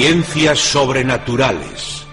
[0.00, 2.06] Ciencias sobrenaturales.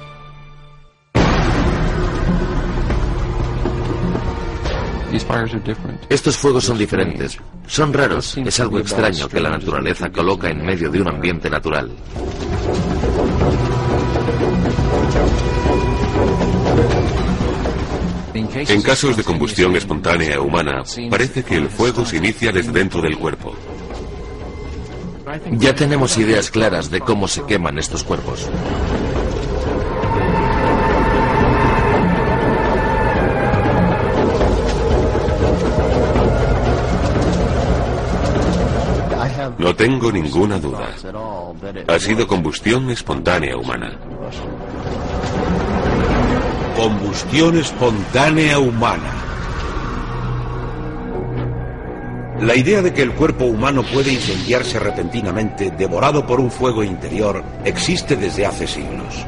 [6.09, 7.37] Estos fuegos son diferentes.
[7.65, 8.37] Son raros.
[8.39, 11.89] Es algo extraño que la naturaleza coloca en medio de un ambiente natural.
[18.33, 23.17] En casos de combustión espontánea humana, parece que el fuego se inicia desde dentro del
[23.17, 23.55] cuerpo.
[25.51, 28.47] Ya tenemos ideas claras de cómo se queman estos cuerpos.
[39.57, 40.89] No tengo ninguna duda.
[41.87, 43.97] Ha sido combustión espontánea humana.
[46.75, 49.26] Combustión espontánea humana.
[52.41, 57.43] La idea de que el cuerpo humano puede incendiarse repentinamente, devorado por un fuego interior,
[57.65, 59.25] existe desde hace siglos.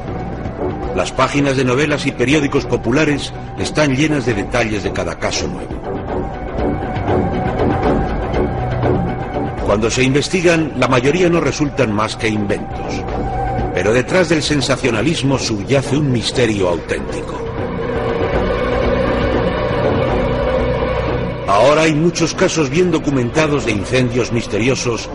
[0.94, 5.80] Las páginas de novelas y periódicos populares están llenas de detalles de cada caso nuevo.
[9.66, 13.04] Cuando se investigan, la mayoría no resultan más que inventos.
[13.74, 17.49] Pero detrás del sensacionalismo subyace un misterio auténtico.
[21.50, 25.10] Ahora hay muchos casos bien documentados de incendios misteriosos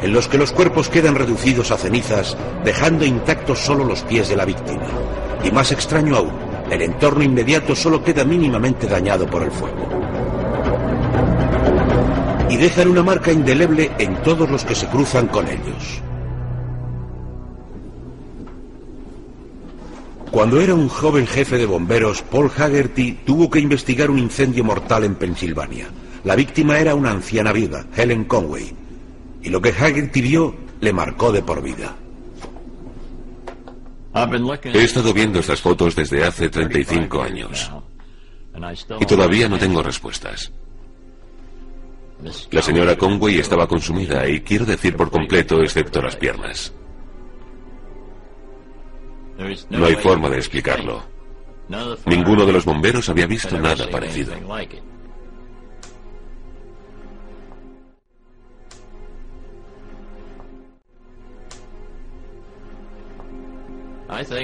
[0.00, 4.36] en los que los cuerpos quedan reducidos a cenizas, dejando intactos solo los pies de
[4.36, 4.86] la víctima.
[5.42, 6.34] Y más extraño aún,
[6.70, 9.88] el entorno inmediato solo queda mínimamente dañado por el fuego.
[12.48, 16.00] Y dejan una marca indeleble en todos los que se cruzan con ellos.
[20.32, 25.04] Cuando era un joven jefe de bomberos, Paul Haggerty tuvo que investigar un incendio mortal
[25.04, 25.88] en Pensilvania.
[26.24, 28.72] La víctima era una anciana viuda, Helen Conway.
[29.42, 31.94] Y lo que Haggerty vio le marcó de por vida.
[34.72, 37.70] He estado viendo estas fotos desde hace 35 años.
[39.00, 40.50] Y todavía no tengo respuestas.
[42.50, 46.72] La señora Conway estaba consumida y quiero decir por completo excepto las piernas.
[49.70, 51.02] No hay forma de explicarlo.
[52.06, 54.34] Ninguno de los bomberos había visto nada parecido.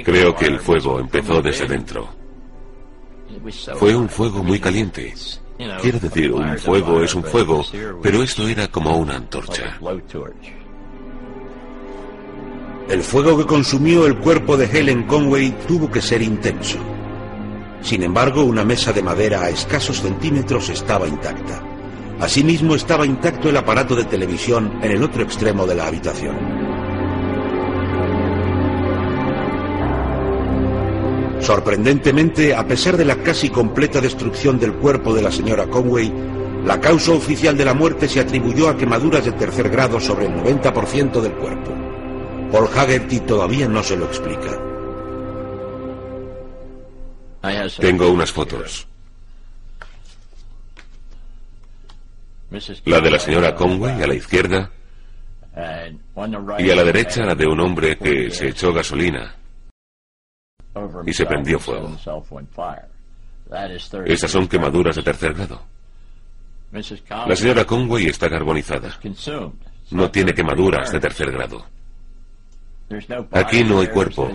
[0.03, 2.09] Creo que el fuego empezó desde dentro.
[3.75, 5.13] Fue un fuego muy caliente.
[5.81, 7.63] Quiero decir, un fuego es un fuego,
[8.01, 9.77] pero esto era como una antorcha.
[12.89, 16.79] El fuego que consumió el cuerpo de Helen Conway tuvo que ser intenso.
[17.81, 21.63] Sin embargo, una mesa de madera a escasos centímetros estaba intacta.
[22.19, 26.35] Asimismo, estaba intacto el aparato de televisión en el otro extremo de la habitación.
[31.41, 36.11] Sorprendentemente, a pesar de la casi completa destrucción del cuerpo de la señora Conway,
[36.65, 40.33] la causa oficial de la muerte se atribuyó a quemaduras de tercer grado sobre el
[40.33, 41.78] 90% del cuerpo.
[42.51, 44.57] Paul Haggerty todavía no se lo explica.
[47.79, 48.87] Tengo unas fotos.
[52.85, 54.71] La de la señora Conway a la izquierda
[56.57, 59.35] y a la derecha la de un hombre que se echó gasolina
[61.05, 61.95] y se prendió fuego.
[64.05, 65.61] Esas son quemaduras de tercer grado.
[66.71, 68.99] La señora Conway está carbonizada.
[69.91, 71.65] No tiene quemaduras de tercer grado.
[73.31, 74.31] Aquí no hay cuerpo,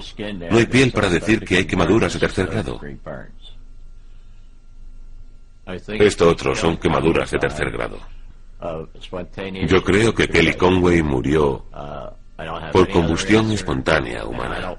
[0.51, 2.81] no hay piel para decir que hay quemaduras de tercer grado.
[5.67, 7.99] Esto otro son quemaduras de tercer grado.
[9.67, 11.65] Yo creo que Kelly Conway murió
[12.73, 14.77] por combustión espontánea humana.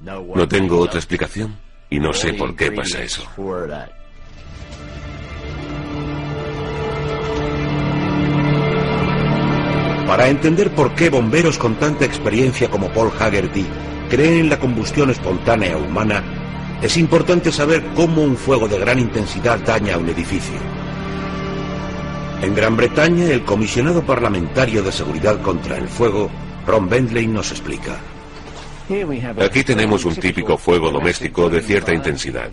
[0.00, 1.56] No tengo otra explicación
[1.88, 3.22] y no sé por qué pasa eso.
[10.10, 13.64] Para entender por qué bomberos con tanta experiencia como Paul Haggerty
[14.08, 16.24] creen en la combustión espontánea humana,
[16.82, 20.56] es importante saber cómo un fuego de gran intensidad daña a un edificio.
[22.42, 26.28] En Gran Bretaña, el comisionado parlamentario de seguridad contra el fuego,
[26.66, 27.96] Ron Bentley, nos explica.
[29.40, 32.50] Aquí tenemos un típico fuego doméstico de cierta intensidad.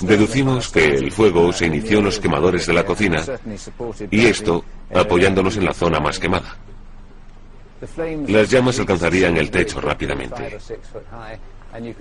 [0.00, 3.22] Deducimos que el fuego se inició en los quemadores de la cocina
[4.10, 6.56] y esto apoyándonos en la zona más quemada.
[8.28, 10.58] Las llamas alcanzarían el techo rápidamente.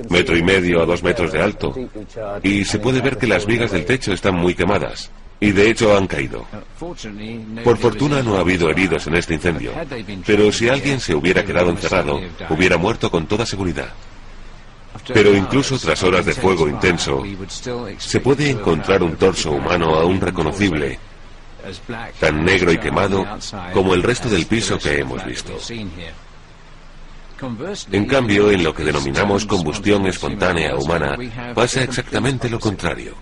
[0.09, 1.73] Metro y medio a dos metros de alto.
[2.43, 5.11] Y se puede ver que las vigas del techo están muy quemadas.
[5.39, 6.45] Y de hecho han caído.
[7.63, 9.71] Por fortuna no ha habido heridos en este incendio.
[10.25, 12.19] Pero si alguien se hubiera quedado encerrado,
[12.49, 13.89] hubiera muerto con toda seguridad.
[15.13, 17.23] Pero incluso tras horas de fuego intenso,
[17.97, 20.99] se puede encontrar un torso humano aún reconocible
[22.19, 23.25] tan negro y quemado
[23.73, 25.53] como el resto del piso que hemos visto.
[27.91, 31.17] En cambio, en lo que denominamos combustión espontánea humana,
[31.55, 33.15] pasa exactamente lo contrario.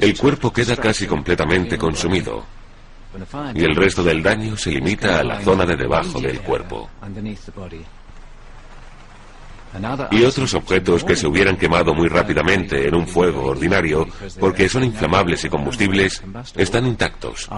[0.00, 2.44] El cuerpo queda casi completamente consumido
[3.54, 6.90] y el resto del daño se limita a la zona de debajo del cuerpo.
[10.10, 14.06] Y otros objetos que se hubieran quemado muy rápidamente en un fuego ordinario,
[14.40, 16.22] porque son inflamables y combustibles,
[16.56, 17.48] están intactos.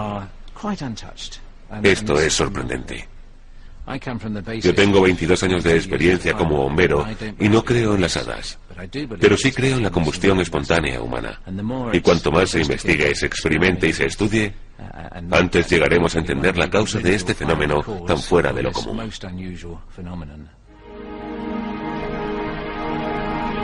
[1.83, 3.07] Esto es sorprendente.
[4.61, 7.05] Yo tengo 22 años de experiencia como bombero
[7.39, 8.59] y no creo en las hadas,
[9.19, 11.41] pero sí creo en la combustión espontánea humana.
[11.91, 14.53] Y cuanto más se investigue, se experimente y se estudie,
[15.31, 18.97] antes llegaremos a entender la causa de este fenómeno tan fuera de lo común.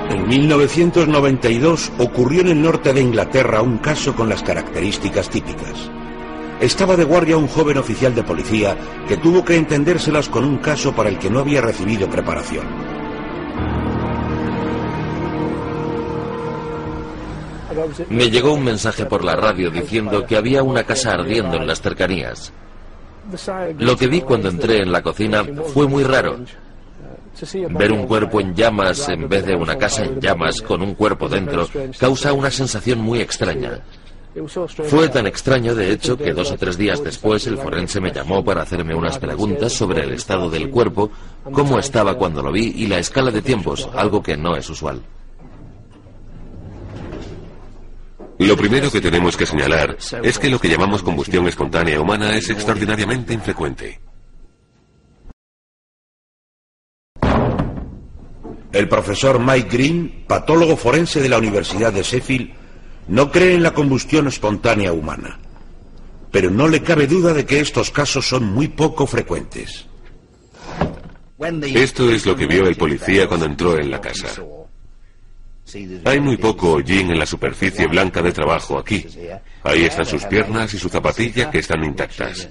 [0.09, 5.92] En 1992 ocurrió en el norte de Inglaterra un caso con las características típicas.
[6.62, 8.75] Estaba de guardia un joven oficial de policía
[9.07, 12.65] que tuvo que entendérselas con un caso para el que no había recibido preparación.
[18.09, 21.81] Me llegó un mensaje por la radio diciendo que había una casa ardiendo en las
[21.81, 22.54] cercanías.
[23.77, 25.44] Lo que vi cuando entré en la cocina
[25.74, 26.39] fue muy raro.
[27.69, 31.30] Ver un cuerpo en llamas en vez de una casa en llamas con un cuerpo
[31.30, 31.68] dentro
[32.00, 33.81] causa una sensación muy extraña.
[34.88, 38.44] Fue tan extraño, de hecho, que dos o tres días después el forense me llamó
[38.44, 41.10] para hacerme unas preguntas sobre el estado del cuerpo,
[41.51, 45.01] cómo estaba cuando lo vi y la escala de tiempos, algo que no es usual.
[48.38, 52.50] Lo primero que tenemos que señalar es que lo que llamamos combustión espontánea humana es
[52.51, 54.00] extraordinariamente infrecuente.
[58.78, 62.52] El profesor Mike Green, patólogo forense de la Universidad de Sheffield,
[63.08, 65.40] no cree en la combustión espontánea humana.
[66.32, 69.88] Pero no le cabe duda de que estos casos son muy poco frecuentes.
[71.74, 74.28] Esto es lo que vio el policía cuando entró en la casa.
[76.06, 79.06] Hay muy poco hollín en la superficie blanca de trabajo aquí.
[79.64, 82.50] Ahí están sus piernas y su zapatilla que están intactas.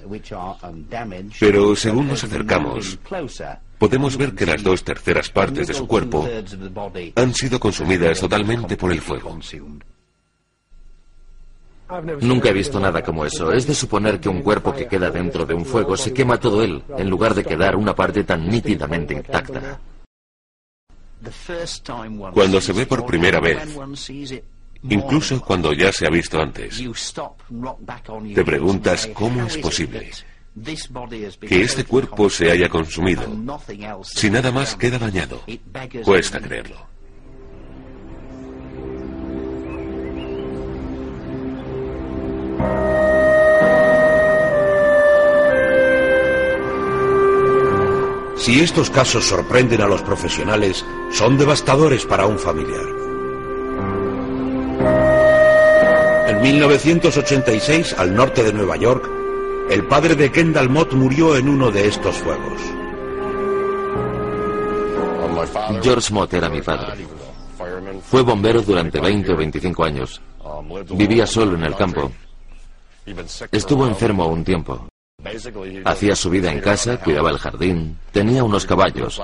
[1.39, 2.99] Pero según nos acercamos,
[3.77, 6.27] podemos ver que las dos terceras partes de su cuerpo
[7.15, 9.39] han sido consumidas totalmente por el fuego.
[12.21, 13.51] Nunca he visto nada como eso.
[13.51, 16.61] Es de suponer que un cuerpo que queda dentro de un fuego se quema todo
[16.61, 19.79] él, en lugar de quedar una parte tan nítidamente intacta.
[22.33, 23.57] Cuando se ve por primera vez,
[24.83, 26.83] incluso cuando ya se ha visto antes,
[28.33, 30.11] te preguntas cómo es posible
[31.41, 33.23] que este cuerpo se haya consumido
[34.03, 35.41] si nada más queda dañado.
[36.03, 36.96] Cuesta creerlo.
[48.37, 52.85] Si estos casos sorprenden a los profesionales, son devastadores para un familiar.
[56.27, 59.09] En 1986, al norte de Nueva York,
[59.69, 62.61] el padre de Kendall Mott murió en uno de estos fuegos.
[65.81, 67.05] George Mott era mi padre.
[68.03, 70.21] Fue bombero durante 20 o 25 años.
[70.91, 72.11] Vivía solo en el campo.
[73.51, 74.87] Estuvo enfermo un tiempo.
[75.85, 79.19] Hacía su vida en casa, cuidaba el jardín, tenía unos caballos,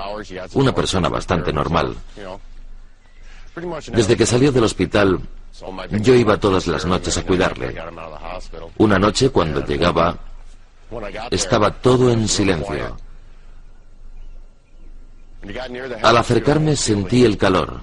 [0.54, 1.94] una persona bastante normal.
[3.92, 5.20] Desde que salió del hospital,
[6.00, 7.76] yo iba todas las noches a cuidarle.
[8.78, 10.18] Una noche, cuando llegaba,
[11.30, 12.96] estaba todo en silencio.
[16.02, 17.80] Al acercarme sentí el calor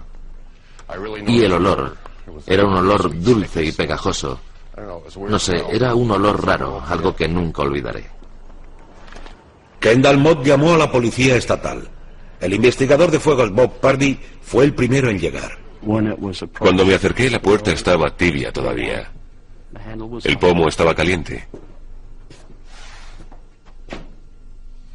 [1.28, 1.96] y el olor.
[2.46, 4.40] Era un olor dulce y pegajoso.
[5.30, 8.06] No sé, era un olor raro, algo que nunca olvidaré.
[9.80, 11.88] Kendall Mott llamó a la policía estatal.
[12.40, 15.58] El investigador de fuegos Bob Pardy fue el primero en llegar.
[16.60, 19.12] Cuando me acerqué, la puerta estaba tibia todavía.
[20.24, 21.48] El pomo estaba caliente.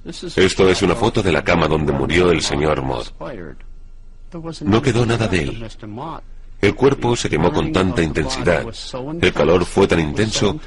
[0.05, 3.12] Esto es una foto de la cama donde murió el señor Mott.
[4.62, 5.69] No quedó nada de él.
[6.60, 8.66] El cuerpo se quemó con tanta intensidad,
[9.20, 10.58] el calor fue tan intenso,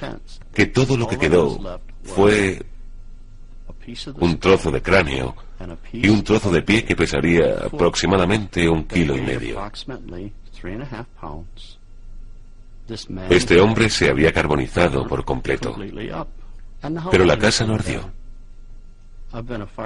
[0.54, 2.62] que todo lo que quedó fue
[4.20, 5.36] un trozo de cráneo
[5.92, 9.60] y un trozo de pie que pesaría aproximadamente un kilo y medio.
[13.30, 15.76] Este hombre se había carbonizado por completo,
[17.12, 18.12] pero la casa no ardió.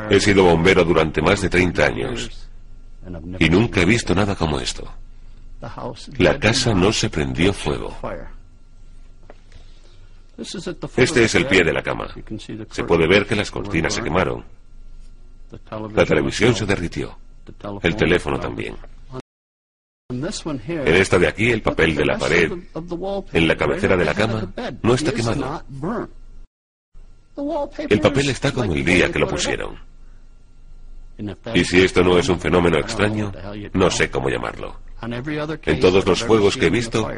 [0.10, 2.48] He sido bombero durante más de 30 años
[3.40, 4.90] y nunca he visto nada como esto.
[6.18, 7.96] La casa no se prendió fuego.
[10.98, 12.14] Este es el pie de la cama.
[12.72, 14.44] Se puede ver que las cortinas se quemaron.
[15.94, 17.18] La televisión se derritió.
[17.82, 18.76] El teléfono también.
[20.10, 22.52] En esta de aquí, el papel de la pared,
[23.32, 24.52] en la cabecera de la cama,
[24.82, 25.64] no está quemado.
[27.90, 29.78] El papel está como el día que lo pusieron.
[31.54, 33.32] Y si esto no es un fenómeno extraño,
[33.74, 34.80] no sé cómo llamarlo.
[35.66, 37.10] En todos los fuegos que he visto,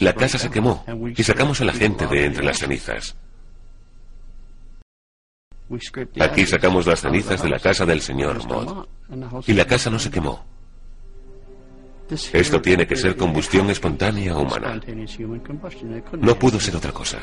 [0.00, 0.84] la casa se quemó
[1.16, 3.16] y sacamos a la gente de entre las cenizas.
[6.20, 8.86] Aquí sacamos las cenizas de la casa del señor Mod.
[9.46, 10.44] Y la casa no se quemó.
[12.32, 14.80] Esto tiene que ser combustión espontánea humana.
[16.18, 17.18] No pudo ser otra cosa.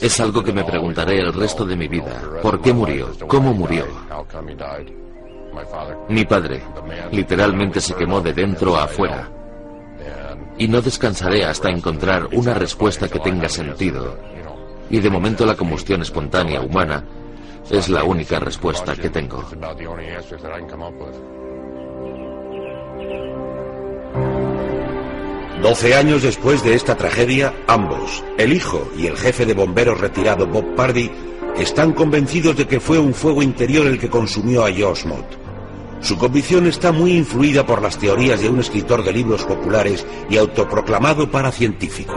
[0.00, 2.22] Es algo que me preguntaré el resto de mi vida.
[2.42, 3.10] ¿Por qué murió?
[3.28, 3.86] ¿Cómo murió?
[6.08, 6.62] Mi padre
[7.12, 9.28] literalmente se quemó de dentro a afuera.
[10.58, 14.18] Y no descansaré hasta encontrar una respuesta que tenga sentido.
[14.90, 17.04] Y de momento la combustión espontánea humana
[17.70, 19.44] es la única respuesta que tengo.
[25.62, 30.46] Doce años después de esta tragedia, ambos, el hijo y el jefe de bomberos retirado
[30.46, 31.10] Bob Pardy,
[31.58, 35.38] están convencidos de que fue un fuego interior el que consumió a Mott.
[36.00, 40.38] Su convicción está muy influida por las teorías de un escritor de libros populares y
[40.38, 42.14] autoproclamado paracientífico.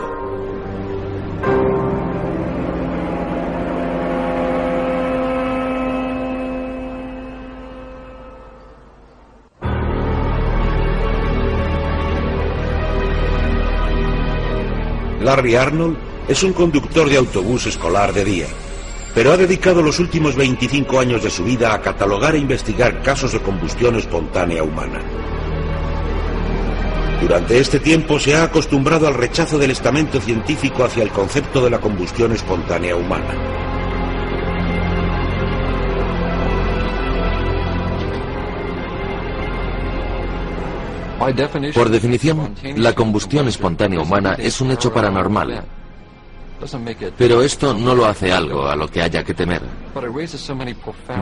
[15.24, 15.98] Larry Arnold
[16.28, 18.48] es un conductor de autobús escolar de día,
[19.16, 23.32] pero ha dedicado los últimos 25 años de su vida a catalogar e investigar casos
[23.34, 25.02] de combustión espontánea humana.
[27.22, 31.70] Durante este tiempo se ha acostumbrado al rechazo del estamento científico hacia el concepto de
[31.70, 33.34] la combustión espontánea humana.
[41.74, 45.64] Por definición, la combustión espontánea humana es un hecho paranormal.
[47.18, 49.62] Pero esto no lo hace algo a lo que haya que temer.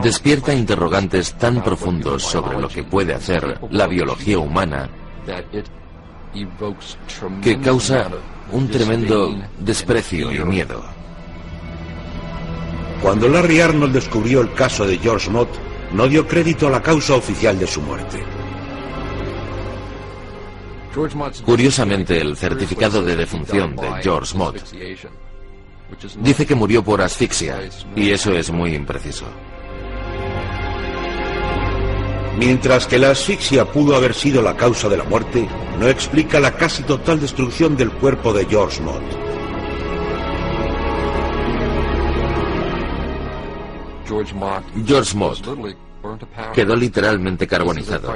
[0.02, 4.88] Despierta interrogantes tan profundos sobre lo que puede hacer la biología humana
[7.42, 8.08] que causa
[8.50, 10.82] un tremendo desprecio y miedo.
[13.02, 15.48] Cuando Larry Arnold descubrió el caso de George Mott,
[15.92, 18.22] no dio crédito a la causa oficial de su muerte.
[21.44, 24.62] Curiosamente, el certificado de defunción de George Mott
[26.18, 27.60] dice que murió por asfixia,
[27.96, 29.26] y eso es muy impreciso.
[32.38, 35.46] Mientras que la asfixia pudo haber sido la causa de la muerte,
[35.78, 39.02] no explica la casi total destrucción del cuerpo de George Mott.
[44.86, 45.91] George Mott
[46.54, 48.12] quedó literalmente carbonizado.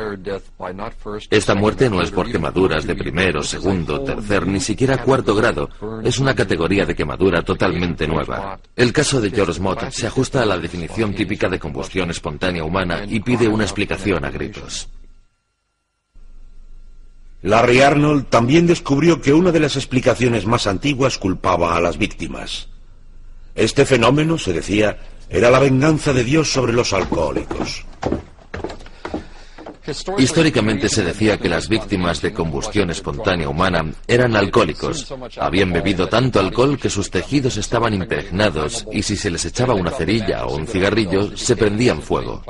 [1.30, 5.68] Esta muerte no es por quemaduras de primero, segundo, tercer, ni siquiera cuarto grado.
[6.02, 8.58] Es una categoría de quemadura totalmente nueva.
[8.74, 13.04] El caso de George Mott se ajusta a la definición típica de combustión espontánea humana
[13.06, 14.88] y pide una explicación a gritos.
[17.42, 22.68] Larry Arnold también descubrió que una de las explicaciones más antiguas culpaba a las víctimas.
[23.54, 24.98] Este fenómeno, se decía,
[25.28, 27.84] era la venganza de Dios sobre los alcohólicos.
[30.18, 35.14] Históricamente se decía que las víctimas de combustión espontánea humana eran alcohólicos.
[35.38, 39.92] Habían bebido tanto alcohol que sus tejidos estaban impregnados y si se les echaba una
[39.92, 42.42] cerilla o un cigarrillo se prendían fuego.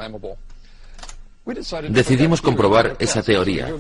[1.89, 3.73] Decidimos comprobar esa teoría.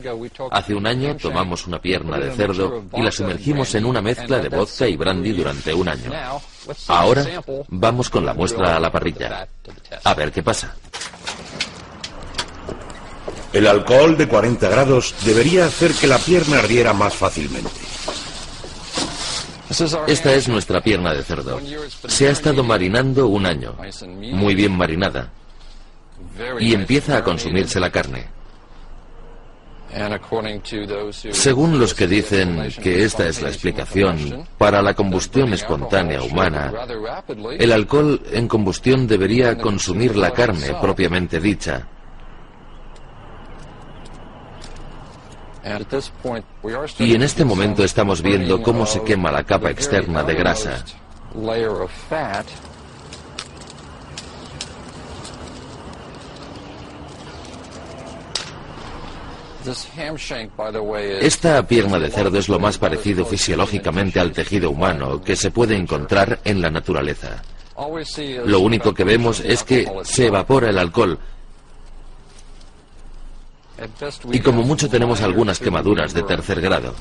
[0.52, 4.48] Hace un año tomamos una pierna de cerdo y la sumergimos en una mezcla de
[4.48, 6.12] vodka y brandy durante un año.
[6.86, 7.24] Ahora
[7.68, 9.48] vamos con la muestra a la parrilla.
[10.04, 10.76] A ver qué pasa.
[13.52, 17.70] El alcohol de 40 grados debería hacer que la pierna ardiera más fácilmente.
[20.06, 21.60] Esta es nuestra pierna de cerdo.
[22.06, 23.74] Se ha estado marinando un año,
[24.32, 25.32] muy bien marinada,
[26.60, 28.36] y empieza a consumirse la carne.
[31.30, 36.72] Según los que dicen que esta es la explicación para la combustión espontánea humana,
[37.58, 41.86] el alcohol en combustión debería consumir la carne propiamente dicha.
[46.98, 50.84] Y en este momento estamos viendo cómo se quema la capa externa de grasa.
[61.20, 65.76] Esta pierna de cerdo es lo más parecido fisiológicamente al tejido humano que se puede
[65.76, 67.42] encontrar en la naturaleza.
[68.46, 71.18] Lo único que vemos es que se evapora el alcohol
[74.32, 76.94] y como mucho tenemos algunas quemaduras de tercer grado.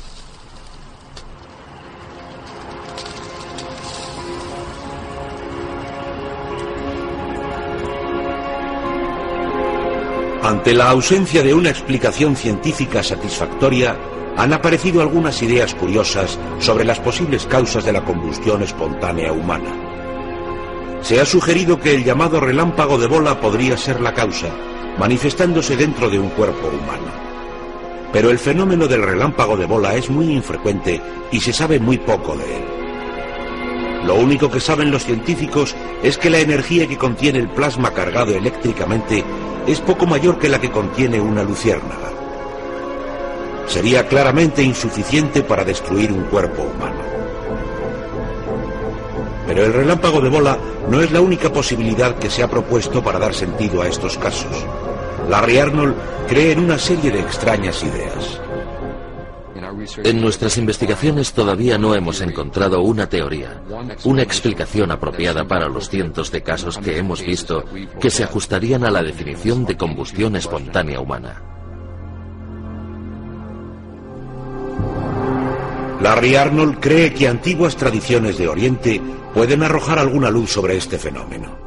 [10.45, 13.97] Ante la ausencia de una explicación científica satisfactoria,
[14.37, 19.71] han aparecido algunas ideas curiosas sobre las posibles causas de la combustión espontánea humana.
[21.01, 24.49] Se ha sugerido que el llamado relámpago de bola podría ser la causa,
[24.99, 27.11] manifestándose dentro de un cuerpo humano.
[28.13, 32.37] Pero el fenómeno del relámpago de bola es muy infrecuente y se sabe muy poco
[32.37, 32.84] de él.
[34.05, 38.35] Lo único que saben los científicos es que la energía que contiene el plasma cargado
[38.35, 39.23] eléctricamente
[39.65, 42.11] es poco mayor que la que contiene una luciérnaga.
[43.65, 47.01] Sería claramente insuficiente para destruir un cuerpo humano.
[49.47, 50.57] Pero el relámpago de bola
[50.87, 54.65] no es la única posibilidad que se ha propuesto para dar sentido a estos casos.
[55.29, 55.95] Larry Arnold
[56.27, 58.39] cree en una serie de extrañas ideas.
[60.03, 63.61] En nuestras investigaciones todavía no hemos encontrado una teoría,
[64.03, 67.65] una explicación apropiada para los cientos de casos que hemos visto
[67.99, 71.41] que se ajustarían a la definición de combustión espontánea humana.
[76.01, 79.01] Larry Arnold cree que antiguas tradiciones de Oriente
[79.33, 81.65] pueden arrojar alguna luz sobre este fenómeno.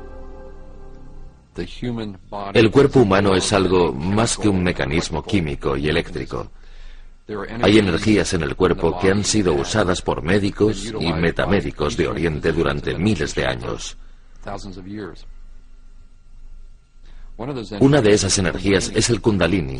[2.54, 6.52] El cuerpo humano es algo más que un mecanismo químico y eléctrico.
[7.62, 12.52] Hay energías en el cuerpo que han sido usadas por médicos y metamédicos de Oriente
[12.52, 13.98] durante miles de años.
[17.80, 19.78] Una de esas energías es el kundalini,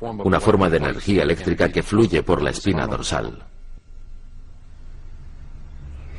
[0.00, 3.42] una forma de energía eléctrica que fluye por la espina dorsal.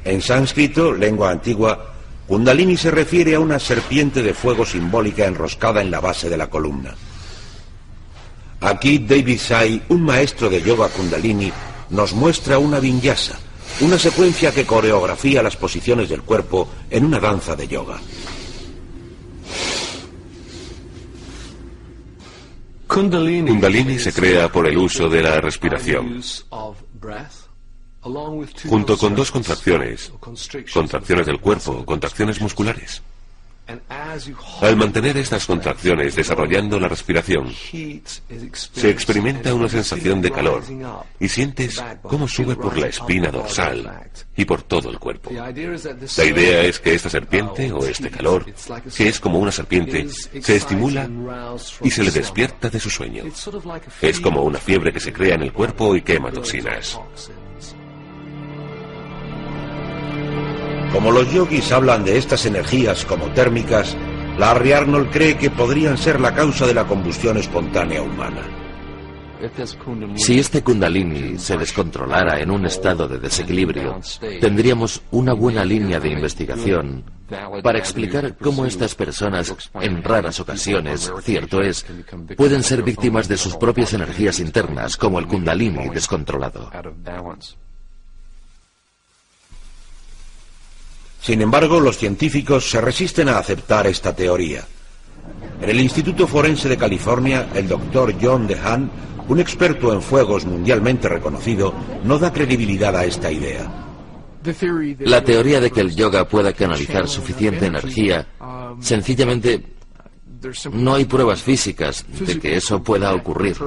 [0.03, 1.93] En sánscrito, lengua antigua,
[2.27, 6.49] kundalini se refiere a una serpiente de fuego simbólica enroscada en la base de la
[6.49, 6.95] columna.
[8.61, 11.51] Aquí David Sai, un maestro de yoga kundalini,
[11.91, 13.37] nos muestra una vinyasa,
[13.81, 17.99] una secuencia que coreografía las posiciones del cuerpo en una danza de yoga.
[22.87, 26.23] Kundalini se crea por el uso de la respiración,
[28.67, 30.11] junto con dos contracciones,
[30.73, 33.03] contracciones del cuerpo o contracciones musculares.
[34.61, 37.53] Al mantener estas contracciones desarrollando la respiración,
[38.53, 40.63] se experimenta una sensación de calor
[41.19, 45.31] y sientes cómo sube por la espina dorsal y por todo el cuerpo.
[45.31, 48.45] La idea es que esta serpiente o este calor,
[48.95, 51.09] que es como una serpiente, se estimula
[51.83, 53.23] y se le despierta de su sueño.
[54.01, 56.99] Es como una fiebre que se crea en el cuerpo y quema toxinas.
[60.91, 63.95] Como los yogis hablan de estas energías como térmicas,
[64.37, 68.41] Larry Arnold cree que podrían ser la causa de la combustión espontánea humana.
[70.15, 73.99] Si este kundalini se descontrolara en un estado de desequilibrio,
[74.41, 77.03] tendríamos una buena línea de investigación
[77.61, 81.85] para explicar cómo estas personas, en raras ocasiones, cierto es,
[82.35, 86.71] pueden ser víctimas de sus propias energías internas, como el kundalini descontrolado.
[91.27, 94.63] Sin embargo, los científicos se resisten a aceptar esta teoría.
[95.61, 98.89] En el Instituto Forense de California, el doctor John DeHaan,
[99.27, 101.73] un experto en fuegos mundialmente reconocido,
[102.05, 103.69] no da credibilidad a esta idea.
[104.99, 108.25] La teoría de que el yoga pueda canalizar suficiente energía
[108.79, 109.65] sencillamente
[110.71, 113.57] no hay pruebas físicas de que eso pueda ocurrir.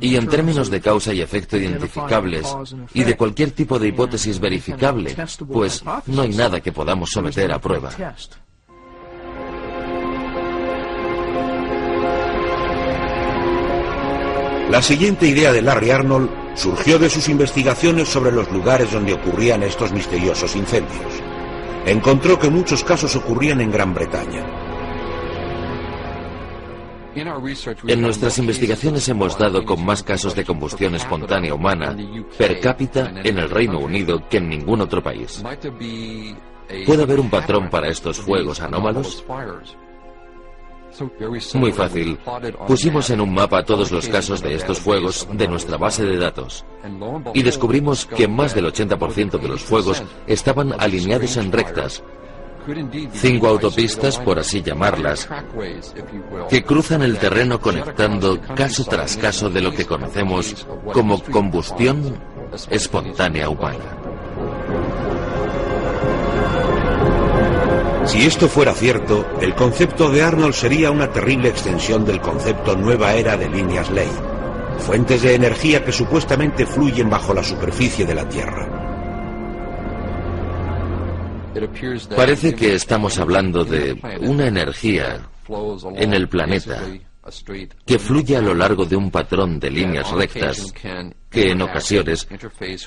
[0.00, 2.54] Y en términos de causa y efecto identificables
[2.94, 5.14] y de cualquier tipo de hipótesis verificable,
[5.52, 7.90] pues no hay nada que podamos someter a prueba.
[14.70, 19.62] La siguiente idea de Larry Arnold surgió de sus investigaciones sobre los lugares donde ocurrían
[19.62, 21.12] estos misteriosos incendios.
[21.84, 24.61] Encontró que muchos casos ocurrían en Gran Bretaña.
[27.14, 31.96] En nuestras investigaciones hemos dado con más casos de combustión espontánea humana
[32.38, 35.42] per cápita en el Reino Unido que en ningún otro país.
[36.86, 39.24] ¿Puede haber un patrón para estos fuegos anómalos?
[41.54, 42.18] Muy fácil.
[42.66, 46.64] Pusimos en un mapa todos los casos de estos fuegos de nuestra base de datos
[47.34, 52.02] y descubrimos que más del 80% de los fuegos estaban alineados en rectas,
[53.12, 55.28] cinco autopistas, por así llamarlas,
[56.48, 62.18] que cruzan el terreno conectando caso tras caso de lo que conocemos como combustión
[62.70, 63.98] espontánea humana.
[68.06, 73.14] Si esto fuera cierto, el concepto de Arnold sería una terrible extensión del concepto nueva
[73.14, 74.10] era de líneas ley,
[74.78, 78.81] fuentes de energía que supuestamente fluyen bajo la superficie de la Tierra.
[82.16, 85.20] Parece que estamos hablando de una energía
[85.96, 86.82] en el planeta
[87.86, 90.72] que fluye a lo largo de un patrón de líneas rectas
[91.30, 92.26] que en ocasiones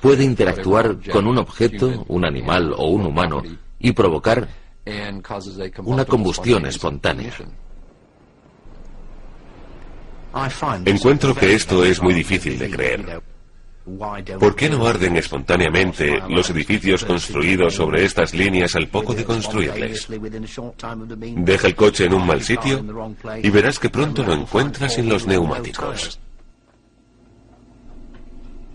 [0.01, 3.43] puede interactuar con un objeto, un animal o un humano
[3.80, 4.47] y provocar
[5.84, 7.34] una combustión espontánea.
[10.86, 13.21] Encuentro que esto es muy difícil de creer.
[14.39, 20.08] ¿Por qué no arden espontáneamente los edificios construidos sobre estas líneas al poco de construirles?
[21.36, 22.84] Deja el coche en un mal sitio
[23.43, 26.19] y verás que pronto lo encuentras sin los neumáticos.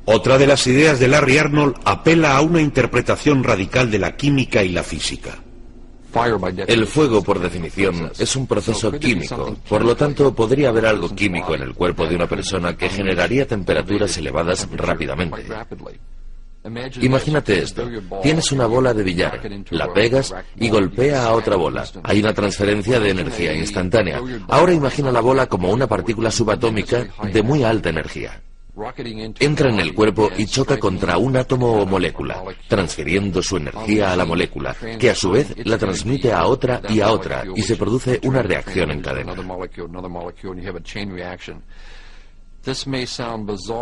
[0.04, 4.62] Otra de las ideas de Larry Arnold apela a una interpretación radical de la química
[4.62, 5.38] y la física.
[6.66, 9.56] El fuego, por definición, es un proceso químico.
[9.68, 13.46] Por lo tanto, podría haber algo químico en el cuerpo de una persona que generaría
[13.46, 15.46] temperaturas elevadas rápidamente.
[17.00, 17.88] Imagínate esto.
[18.22, 21.84] Tienes una bola de billar, la pegas y golpea a otra bola.
[22.02, 24.20] Hay una transferencia de energía instantánea.
[24.48, 28.42] Ahora imagina la bola como una partícula subatómica de muy alta energía.
[29.38, 34.16] Entra en el cuerpo y choca contra un átomo o molécula, transfiriendo su energía a
[34.16, 37.76] la molécula, que a su vez la transmite a otra y a otra, y se
[37.76, 39.34] produce una reacción en cadena.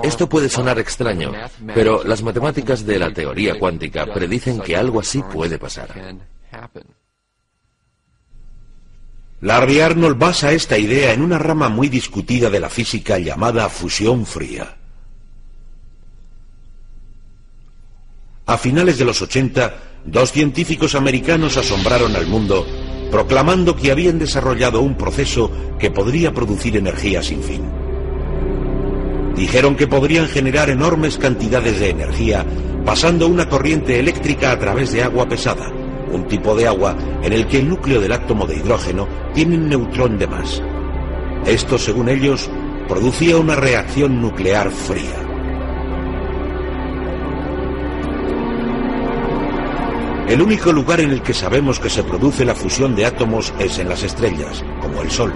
[0.02, 1.32] Esto puede sonar extraño,
[1.74, 5.88] pero las matemáticas de la teoría cuántica predicen que algo así puede pasar.
[9.40, 14.26] Larry Arnold basa esta idea en una rama muy discutida de la física llamada fusión
[14.26, 14.77] fría.
[18.48, 19.74] A finales de los 80,
[20.06, 22.66] dos científicos americanos asombraron al mundo
[23.10, 27.62] proclamando que habían desarrollado un proceso que podría producir energía sin fin.
[29.36, 32.46] Dijeron que podrían generar enormes cantidades de energía
[32.86, 35.70] pasando una corriente eléctrica a través de agua pesada,
[36.10, 39.68] un tipo de agua en el que el núcleo del átomo de hidrógeno tiene un
[39.68, 40.62] neutrón de más.
[41.44, 42.48] Esto, según ellos,
[42.88, 45.27] producía una reacción nuclear fría.
[50.28, 53.78] El único lugar en el que sabemos que se produce la fusión de átomos es
[53.78, 55.32] en las estrellas, como el Sol.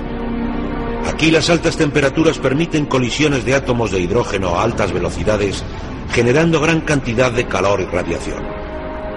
[1.07, 5.65] Aquí las altas temperaturas permiten colisiones de átomos de hidrógeno a altas velocidades,
[6.13, 8.45] generando gran cantidad de calor y radiación.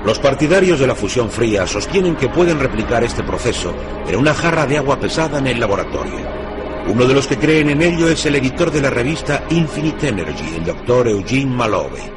[0.05, 3.73] Los partidarios de la fusión fría sostienen que pueden replicar este proceso
[4.07, 6.25] en una jarra de agua pesada en el laboratorio.
[6.88, 10.55] Uno de los que creen en ello es el editor de la revista Infinite Energy,
[10.55, 12.14] el doctor Eugene Malove.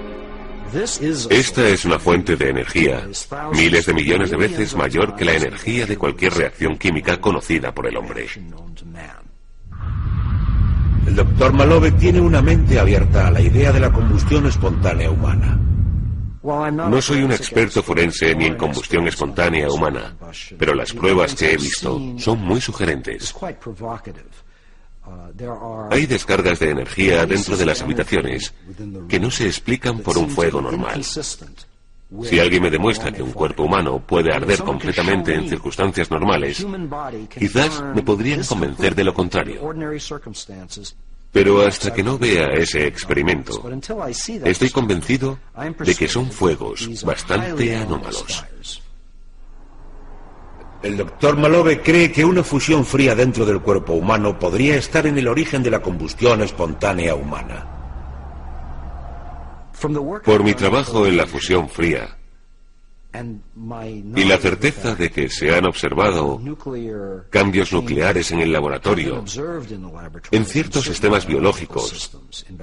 [1.31, 3.09] Esta es una fuente de energía
[3.53, 7.87] miles de millones de veces mayor que la energía de cualquier reacción química conocida por
[7.87, 8.27] el hombre.
[11.07, 15.59] El doctor Malove tiene una mente abierta a la idea de la combustión espontánea humana.
[16.43, 20.17] No soy un experto forense ni en combustión espontánea humana,
[20.59, 23.35] pero las pruebas que he visto son muy sugerentes.
[25.91, 28.53] Hay descargas de energía dentro de las habitaciones
[29.09, 31.03] que no se explican por un fuego normal.
[32.23, 36.67] Si alguien me demuestra que un cuerpo humano puede arder completamente en circunstancias normales,
[37.39, 39.61] quizás me podrían convencer de lo contrario.
[41.31, 43.63] Pero hasta que no vea ese experimento,
[44.45, 45.39] estoy convencido
[45.81, 48.45] de que son fuegos bastante anómalos.
[50.83, 55.19] El doctor Malove cree que una fusión fría dentro del cuerpo humano podría estar en
[55.19, 57.67] el origen de la combustión espontánea humana.
[60.25, 62.17] Por mi trabajo en la fusión fría
[64.17, 66.41] y la certeza de que se han observado
[67.31, 69.25] cambios nucleares en el laboratorio,
[70.31, 72.19] en ciertos sistemas biológicos,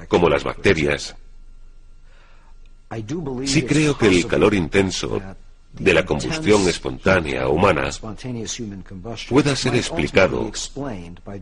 [0.08, 1.16] como las bacterias,
[3.46, 5.22] sí creo que el calor intenso
[5.80, 7.90] de la combustión espontánea humana
[9.30, 10.52] pueda ser explicado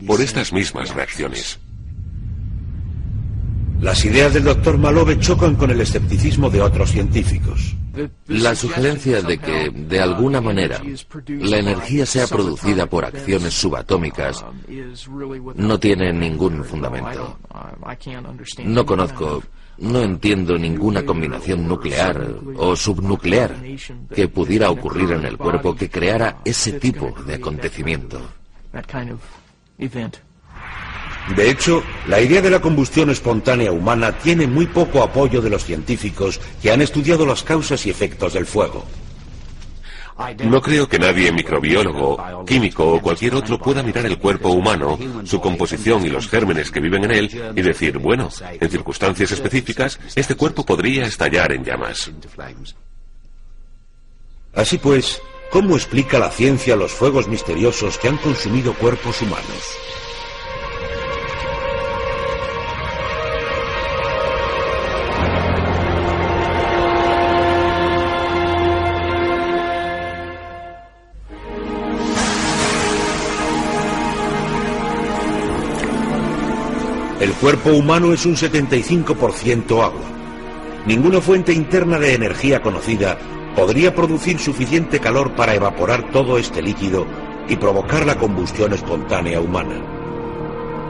[0.06, 1.58] por estas mismas reacciones.
[3.80, 7.76] Las ideas del doctor Malove chocan con el escepticismo de otros científicos.
[8.28, 10.80] La sugerencia de que, de alguna manera,
[11.28, 14.44] la energía sea producida por acciones subatómicas
[15.54, 17.38] no tiene ningún fundamento.
[18.64, 19.42] No conozco
[19.78, 22.24] no entiendo ninguna combinación nuclear
[22.56, 23.56] o subnuclear
[24.14, 28.20] que pudiera ocurrir en el cuerpo que creara ese tipo de acontecimiento.
[31.36, 35.64] De hecho, la idea de la combustión espontánea humana tiene muy poco apoyo de los
[35.64, 38.84] científicos que han estudiado las causas y efectos del fuego.
[40.44, 45.40] No creo que nadie microbiólogo, químico o cualquier otro pueda mirar el cuerpo humano, su
[45.40, 48.28] composición y los gérmenes que viven en él y decir, bueno,
[48.60, 52.12] en circunstancias específicas, este cuerpo podría estallar en llamas.
[54.54, 60.03] Así pues, ¿cómo explica la ciencia los fuegos misteriosos que han consumido cuerpos humanos?
[77.24, 80.02] El cuerpo humano es un 75% agua.
[80.84, 83.16] Ninguna fuente interna de energía conocida
[83.56, 87.06] podría producir suficiente calor para evaporar todo este líquido
[87.48, 89.80] y provocar la combustión espontánea humana.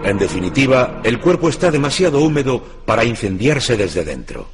[0.03, 4.49] En definitiva, el cuerpo está demasiado húmedo para incendiarse desde dentro.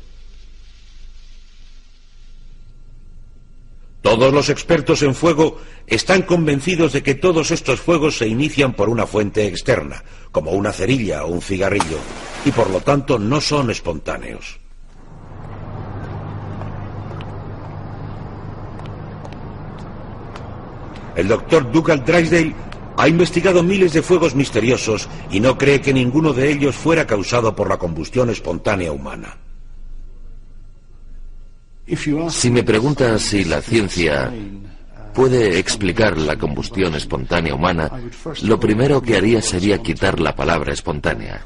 [4.03, 8.89] Todos los expertos en fuego están convencidos de que todos estos fuegos se inician por
[8.89, 11.99] una fuente externa, como una cerilla o un cigarrillo,
[12.45, 14.59] y por lo tanto no son espontáneos.
[21.15, 22.55] El doctor Dougal Drysdale
[22.97, 27.55] ha investigado miles de fuegos misteriosos y no cree que ninguno de ellos fuera causado
[27.55, 29.37] por la combustión espontánea humana.
[32.31, 34.33] Si me preguntas si la ciencia
[35.12, 37.90] puede explicar la combustión espontánea humana,
[38.42, 41.42] lo primero que haría sería quitar la palabra espontánea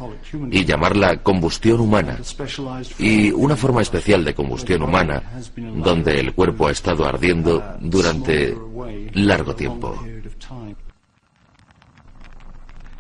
[0.51, 2.19] y llamarla combustión humana.
[2.99, 5.23] Y una forma especial de combustión humana,
[5.57, 8.57] donde el cuerpo ha estado ardiendo durante
[9.15, 10.03] largo tiempo.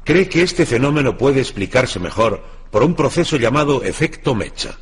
[0.04, 4.76] Cree que este fenómeno puede explicarse mejor por un proceso llamado efecto mecha.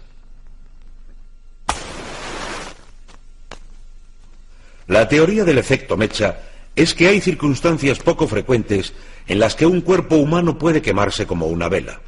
[4.92, 6.42] La teoría del efecto mecha
[6.76, 8.92] es que hay circunstancias poco frecuentes
[9.26, 12.02] en las que un cuerpo humano puede quemarse como una vela.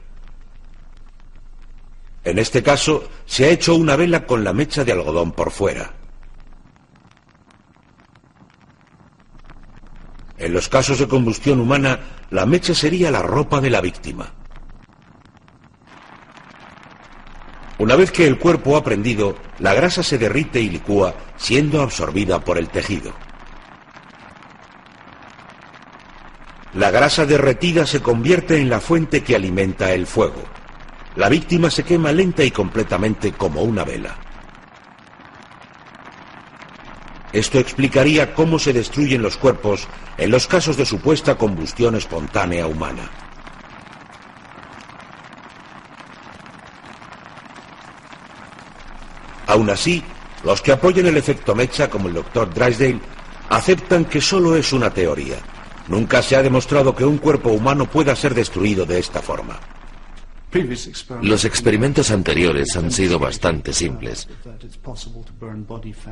[2.25, 5.95] En este caso, se ha hecho una vela con la mecha de algodón por fuera.
[10.37, 14.31] En los casos de combustión humana, la mecha sería la ropa de la víctima.
[17.79, 22.41] Una vez que el cuerpo ha prendido, la grasa se derrite y licúa, siendo absorbida
[22.41, 23.13] por el tejido.
[26.75, 30.43] La grasa derretida se convierte en la fuente que alimenta el fuego.
[31.17, 34.17] La víctima se quema lenta y completamente como una vela.
[37.33, 43.11] Esto explicaría cómo se destruyen los cuerpos en los casos de supuesta combustión espontánea humana.
[49.55, 50.03] Aún así,
[50.43, 52.99] los que apoyan el efecto mecha, como el doctor Drysdale,
[53.51, 55.37] aceptan que solo es una teoría.
[55.87, 59.61] Nunca se ha demostrado que un cuerpo humano pueda ser destruido de esta forma.
[61.23, 64.29] Los experimentos anteriores han sido bastante simples.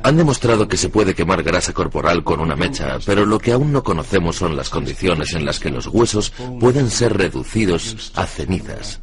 [0.03, 3.73] Han demostrado que se puede quemar grasa corporal con una mecha, pero lo que aún
[3.73, 9.01] no conocemos son las condiciones en las que los huesos pueden ser reducidos a cenizas.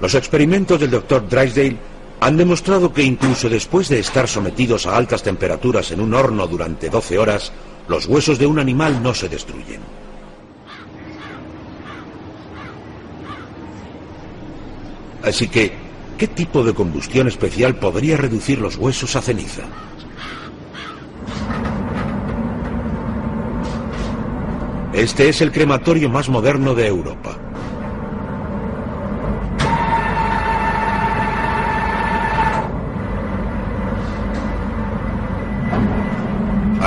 [0.00, 1.28] Los experimentos del Dr.
[1.28, 1.76] Drysdale
[2.20, 6.88] han demostrado que incluso después de estar sometidos a altas temperaturas en un horno durante
[6.88, 7.52] 12 horas,
[7.88, 9.80] los huesos de un animal no se destruyen.
[15.22, 15.72] Así que,
[16.16, 19.62] qué tipo de combustión especial podría reducir los huesos a ceniza.
[24.92, 27.49] Este es el crematorio más moderno de Europa.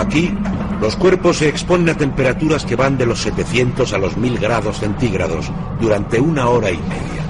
[0.04, 0.38] Aquí,
[0.82, 4.80] los cuerpos se exponen a temperaturas que van de los 700 a los 1000 grados
[4.80, 7.24] centígrados durante una hora y media.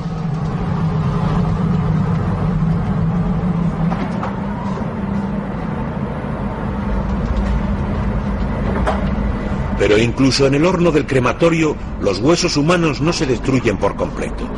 [9.78, 14.50] Pero incluso en el horno del crematorio, los huesos humanos no se destruyen por completo.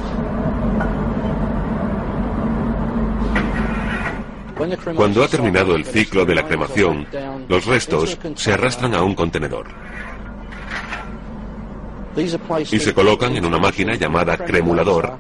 [4.96, 7.08] Cuando ha terminado el ciclo de la cremación,
[7.48, 9.68] los restos se arrastran a un contenedor
[12.72, 15.18] y se colocan en una máquina llamada cremulador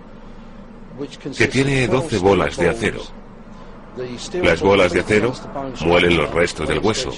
[1.37, 3.01] que tiene 12 bolas de acero.
[4.41, 5.33] Las bolas de acero
[5.81, 7.11] muelen los restos del hueso.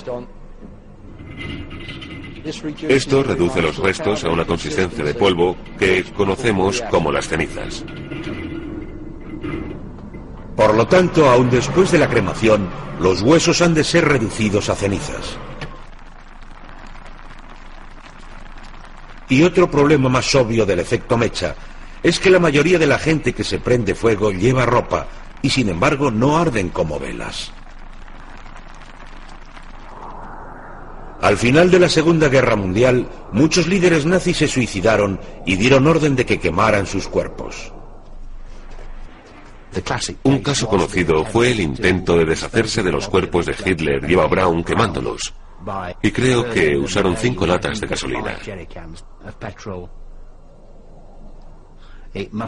[2.88, 7.84] Esto reduce los restos a una consistencia de polvo que conocemos como las cenizas.
[10.58, 12.68] Por lo tanto, aún después de la cremación,
[13.00, 15.38] los huesos han de ser reducidos a cenizas.
[19.30, 21.54] Y otro problema más obvio del efecto mecha
[22.02, 25.06] es que la mayoría de la gente que se prende fuego lleva ropa
[25.44, 27.52] y sin embargo no arden como velas.
[31.22, 36.16] Al final de la Segunda Guerra Mundial, muchos líderes nazis se suicidaron y dieron orden
[36.16, 37.74] de que quemaran sus cuerpos.
[40.24, 44.28] Un caso conocido fue el intento de deshacerse de los cuerpos de Hitler y Eva
[44.28, 45.34] Braun quemándolos.
[46.02, 48.38] Y creo que usaron cinco latas de gasolina.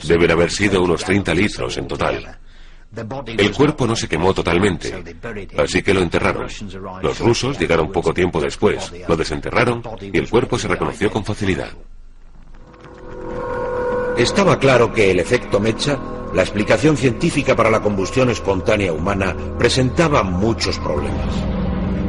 [0.03, 2.39] Deben haber sido unos 30 litros en total.
[3.37, 5.03] El cuerpo no se quemó totalmente,
[5.57, 6.47] así que lo enterraron.
[7.03, 11.69] Los rusos llegaron poco tiempo después, lo desenterraron y el cuerpo se reconoció con facilidad.
[14.17, 15.99] Estaba claro que el efecto mecha
[16.33, 21.33] la explicación científica para la combustión espontánea humana presentaba muchos problemas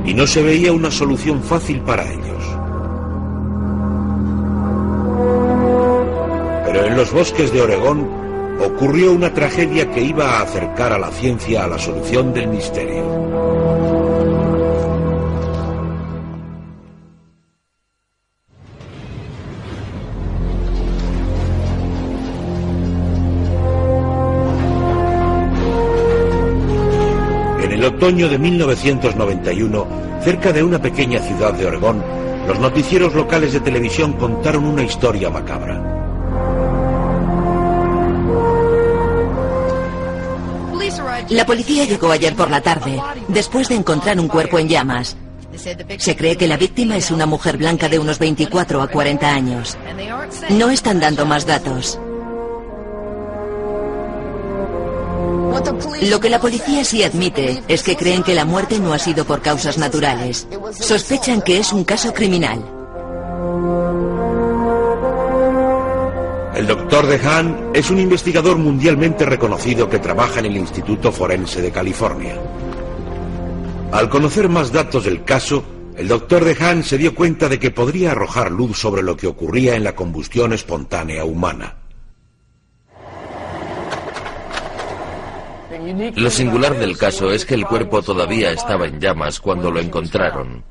[0.05, 2.45] y no se veía una solución fácil para ellos.
[6.67, 8.09] Pero en los bosques de Oregón
[8.61, 13.80] ocurrió una tragedia que iba a acercar a la ciencia a la solución del misterio.
[28.01, 29.87] Otoño de 1991,
[30.25, 32.03] cerca de una pequeña ciudad de Oregón,
[32.49, 35.79] los noticieros locales de televisión contaron una historia macabra.
[41.29, 45.19] La policía llegó ayer por la tarde, después de encontrar un cuerpo en llamas.
[45.99, 49.77] Se cree que la víctima es una mujer blanca de unos 24 a 40 años.
[50.49, 52.01] No están dando más datos.
[56.03, 59.25] Lo que la policía sí admite es que creen que la muerte no ha sido
[59.25, 60.47] por causas naturales.
[60.73, 62.63] Sospechan que es un caso criminal.
[66.55, 71.71] El doctor DeHaan es un investigador mundialmente reconocido que trabaja en el Instituto Forense de
[71.71, 72.37] California.
[73.93, 75.65] Al conocer más datos del caso,
[75.97, 79.75] el doctor DeHaan se dio cuenta de que podría arrojar luz sobre lo que ocurría
[79.75, 81.80] en la combustión espontánea humana.
[86.17, 90.65] Lo singular del caso es que el cuerpo todavía estaba en llamas cuando lo encontraron.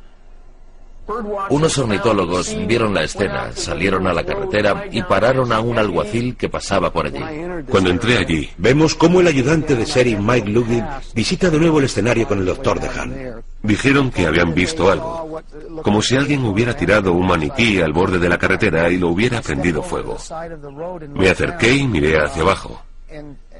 [1.49, 6.49] Unos ornitólogos vieron la escena, salieron a la carretera y pararon a un alguacil que
[6.49, 7.23] pasaba por allí.
[7.67, 11.85] Cuando entré allí, vemos cómo el ayudante de sheriff Mike Lugin visita de nuevo el
[11.85, 13.41] escenario con el doctor DeHaan.
[13.63, 15.41] Dijeron que habían visto algo,
[15.81, 19.41] como si alguien hubiera tirado un maniquí al borde de la carretera y lo hubiera
[19.41, 20.17] prendido fuego.
[21.15, 22.83] Me acerqué y miré hacia abajo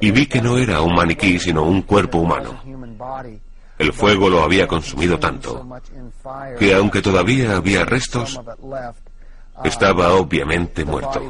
[0.01, 2.61] y vi que no era un maniquí, sino un cuerpo humano.
[3.77, 5.65] El fuego lo había consumido tanto
[6.57, 8.39] que aunque todavía había restos,
[9.63, 11.21] estaba obviamente muerto.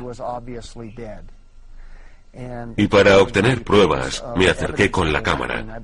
[2.78, 5.82] Y para obtener pruebas me acerqué con la cámara,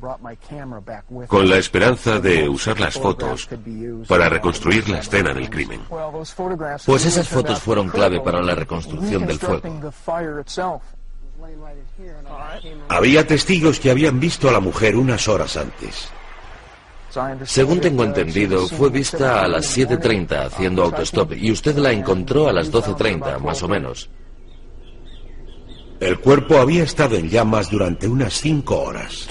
[1.27, 3.49] con la esperanza de usar las fotos
[4.07, 5.81] para reconstruir la escena del crimen.
[6.85, 9.63] Pues esas fotos fueron clave para la reconstrucción del fuego.
[12.89, 16.09] Había testigos que habían visto a la mujer unas horas antes.
[17.45, 22.53] Según tengo entendido, fue vista a las 7.30 haciendo autostop y usted la encontró a
[22.53, 24.09] las 12.30, más o menos.
[25.99, 29.27] El cuerpo había estado en llamas durante unas cinco horas.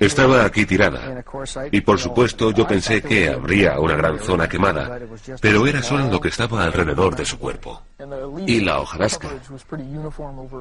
[0.00, 1.24] Estaba aquí tirada.
[1.72, 5.00] Y por supuesto yo pensé que habría una gran zona quemada,
[5.40, 7.82] pero era solo lo que estaba alrededor de su cuerpo.
[8.46, 9.28] Y la hojarasca.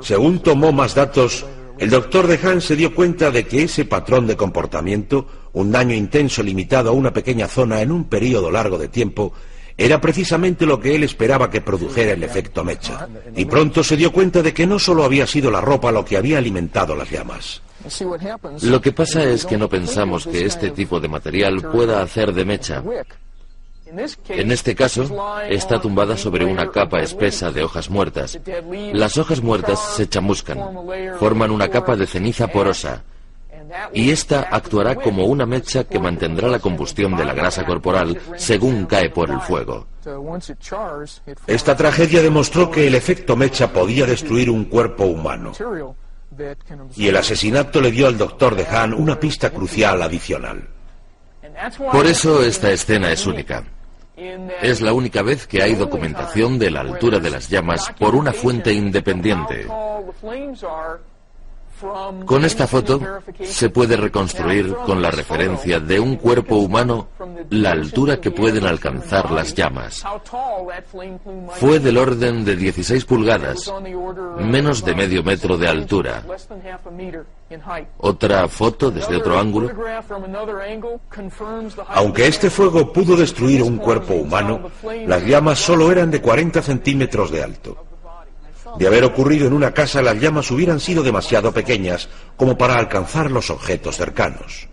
[0.02, 1.46] Según tomó más datos,
[1.78, 5.94] el doctor de Han se dio cuenta de que ese patrón de comportamiento, un daño
[5.94, 9.34] intenso limitado a una pequeña zona en un periodo largo de tiempo,
[9.78, 13.08] era precisamente lo que él esperaba que produjera el efecto mecha.
[13.36, 16.18] Y pronto se dio cuenta de que no solo había sido la ropa lo que
[16.18, 17.62] había alimentado las llamas.
[18.62, 22.46] Lo que pasa es que no pensamos que este tipo de material pueda hacer de
[22.46, 22.84] mecha.
[24.30, 25.06] En este caso,
[25.50, 28.40] está tumbada sobre una capa espesa de hojas muertas.
[28.94, 30.60] Las hojas muertas se chamuscan,
[31.20, 33.04] forman una capa de ceniza porosa,
[33.94, 38.86] y esta actuará como una mecha que mantendrá la combustión de la grasa corporal según
[38.86, 39.88] cae por el fuego.
[41.48, 45.54] Esta tragedia demostró que el efecto mecha podía destruir un cuerpo humano.
[46.96, 50.68] Y el asesinato le dio al doctor de Han una pista crucial adicional.
[51.92, 53.64] Por eso esta escena es única.
[54.16, 58.32] Es la única vez que hay documentación de la altura de las llamas por una
[58.32, 59.68] fuente independiente.
[62.26, 63.00] Con esta foto
[63.44, 67.10] se puede reconstruir con la referencia de un cuerpo humano
[67.50, 70.04] la altura que pueden alcanzar las llamas.
[71.54, 73.72] Fue del orden de 16 pulgadas,
[74.40, 76.24] menos de medio metro de altura.
[77.98, 79.70] Otra foto desde otro ángulo.
[81.90, 84.72] Aunque este fuego pudo destruir un cuerpo humano,
[85.06, 87.93] las llamas solo eran de 40 centímetros de alto.
[88.78, 93.30] De haber ocurrido en una casa, las llamas hubieran sido demasiado pequeñas como para alcanzar
[93.30, 94.68] los objetos cercanos.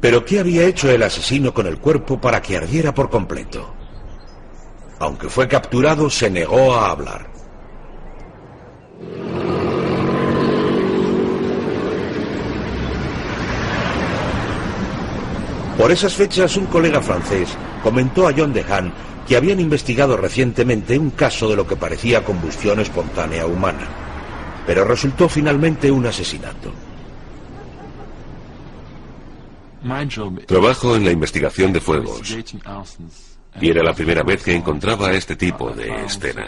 [0.00, 3.74] Pero ¿qué había hecho el asesino con el cuerpo para que ardiera por completo?
[4.98, 7.30] Aunque fue capturado, se negó a hablar.
[15.78, 18.92] Por esas fechas, un colega francés comentó a John DeHaan
[19.26, 23.86] que habían investigado recientemente un caso de lo que parecía combustión espontánea humana,
[24.66, 26.72] pero resultó finalmente un asesinato.
[30.46, 32.36] Trabajo en la investigación de fuegos
[33.60, 36.46] y era la primera vez que encontraba este tipo de escena.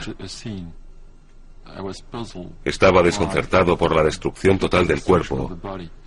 [2.65, 5.59] Estaba desconcertado por la destrucción total del cuerpo,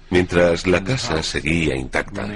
[0.09, 2.27] mientras la casa seguía intacta.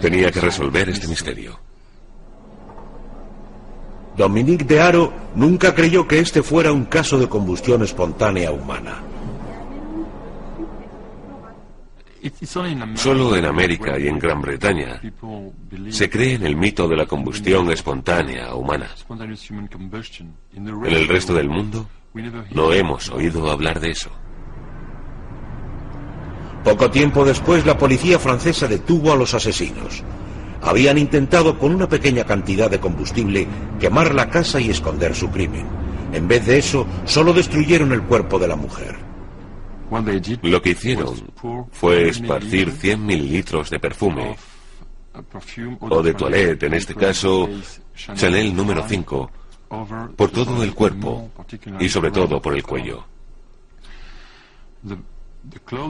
[0.00, 1.58] Tenía que resolver este misterio.
[4.16, 9.00] Dominique de Haro nunca creyó que este fuera un caso de combustión espontánea humana.
[12.94, 15.00] Solo en América y en Gran Bretaña
[15.90, 18.88] se cree en el mito de la combustión espontánea humana.
[20.52, 21.88] En el resto del mundo
[22.50, 24.10] no hemos oído hablar de eso.
[26.68, 30.04] Poco tiempo después, la policía francesa detuvo a los asesinos.
[30.60, 33.46] Habían intentado con una pequeña cantidad de combustible
[33.80, 35.66] quemar la casa y esconder su crimen.
[36.12, 38.96] En vez de eso, solo destruyeron el cuerpo de la mujer.
[40.42, 41.14] Lo que hicieron
[41.72, 44.36] fue esparcir 100 mililitros de perfume,
[45.80, 47.48] o de toilette, en este caso
[47.94, 49.30] Chanel número 5,
[50.14, 51.30] por todo el cuerpo
[51.80, 53.06] y sobre todo por el cuello.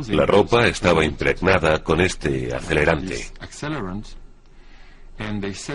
[0.09, 3.27] La ropa estaba impregnada con este acelerante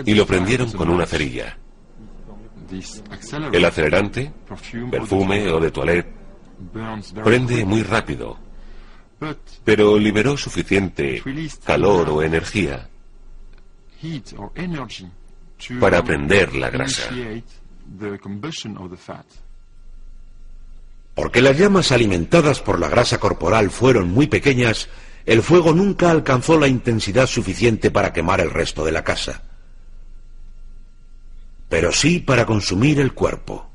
[0.04, 1.56] y lo prendieron con una cerilla.
[3.52, 4.32] El acelerante,
[4.90, 6.14] perfume o de toilette,
[7.22, 8.38] prende muy rápido,
[9.64, 11.22] pero liberó suficiente
[11.64, 12.88] calor o energía
[15.80, 17.10] para prender la grasa.
[21.14, 24.88] Porque las llamas alimentadas por la grasa corporal fueron muy pequeñas,
[25.26, 29.42] el fuego nunca alcanzó la intensidad suficiente para quemar el resto de la casa.
[31.68, 33.73] Pero sí para consumir el cuerpo.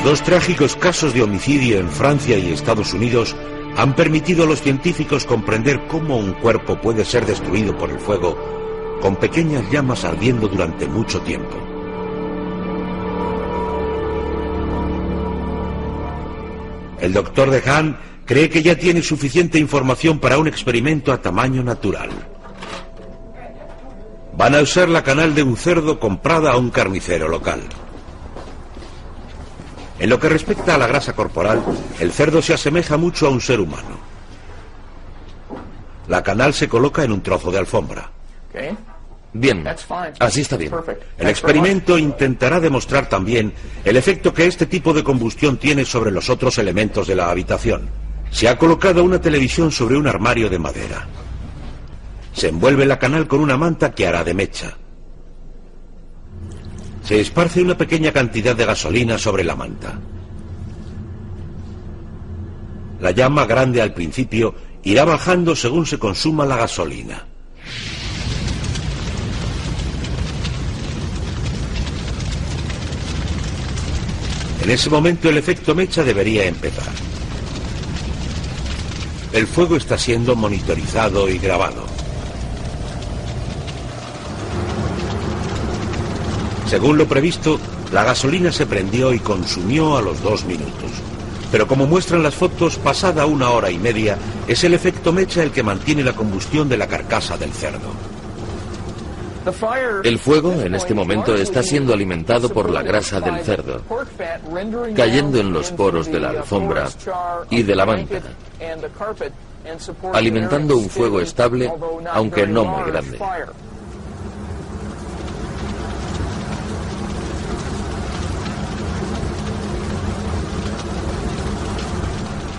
[0.00, 3.36] Los dos trágicos casos de homicidio en Francia y Estados Unidos
[3.76, 8.34] han permitido a los científicos comprender cómo un cuerpo puede ser destruido por el fuego
[9.02, 11.54] con pequeñas llamas ardiendo durante mucho tiempo.
[16.98, 21.62] El doctor de Hahn cree que ya tiene suficiente información para un experimento a tamaño
[21.62, 22.08] natural.
[24.34, 27.60] Van a usar la canal de un cerdo comprada a un carnicero local.
[30.00, 31.62] En lo que respecta a la grasa corporal,
[31.98, 33.98] el cerdo se asemeja mucho a un ser humano.
[36.08, 38.10] La canal se coloca en un trozo de alfombra.
[39.34, 39.62] Bien,
[40.18, 40.72] así está bien.
[41.18, 43.52] El experimento intentará demostrar también
[43.84, 47.90] el efecto que este tipo de combustión tiene sobre los otros elementos de la habitación.
[48.30, 51.06] Se ha colocado una televisión sobre un armario de madera.
[52.32, 54.78] Se envuelve la canal con una manta que hará de mecha.
[57.10, 59.98] Se esparce una pequeña cantidad de gasolina sobre la manta.
[63.00, 64.54] La llama grande al principio
[64.84, 67.26] irá bajando según se consuma la gasolina.
[74.62, 76.92] En ese momento el efecto mecha debería empezar.
[79.32, 81.89] El fuego está siendo monitorizado y grabado.
[86.70, 87.58] Según lo previsto,
[87.90, 90.92] la gasolina se prendió y consumió a los dos minutos.
[91.50, 94.16] Pero como muestran las fotos, pasada una hora y media,
[94.46, 97.90] es el efecto mecha el que mantiene la combustión de la carcasa del cerdo.
[100.04, 103.82] El fuego en este momento está siendo alimentado por la grasa del cerdo,
[104.94, 106.88] cayendo en los poros de la alfombra
[107.50, 108.20] y de la manta,
[110.12, 111.68] alimentando un fuego estable,
[112.12, 113.18] aunque no muy grande.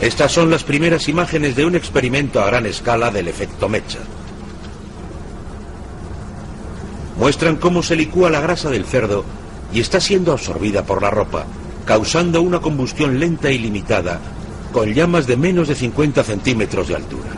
[0.01, 3.99] Estas son las primeras imágenes de un experimento a gran escala del efecto mecha.
[7.21, 9.23] muestran cómo se licúa la grasa del cerdo
[9.71, 11.45] y está siendo absorbida por la ropa,
[11.85, 14.19] causando una combustión lenta y limitada,
[14.73, 17.29] con llamas de menos de 50 centímetros de altura.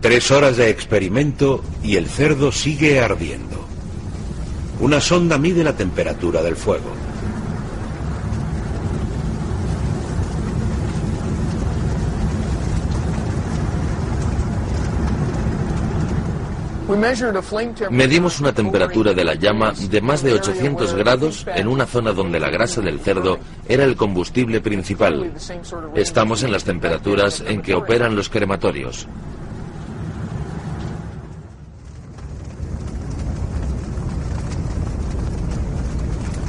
[0.00, 3.67] Tres horas de experimento y el cerdo sigue ardiendo.
[4.80, 6.92] Una sonda mide la temperatura del fuego.
[17.90, 22.40] Medimos una temperatura de la llama de más de 800 grados en una zona donde
[22.40, 25.34] la grasa del cerdo era el combustible principal.
[25.94, 29.06] Estamos en las temperaturas en que operan los crematorios.